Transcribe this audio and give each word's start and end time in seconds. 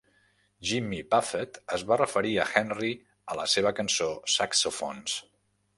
Jimmy 0.69 1.01
Buffett 1.15 1.59
es 1.77 1.83
va 1.91 1.97
referir 2.01 2.33
a 2.45 2.49
Henry 2.61 2.91
a 3.35 3.39
la 3.43 3.49
seva 3.55 3.77
cançó 3.81 4.13
"Saxophones". 4.39 5.23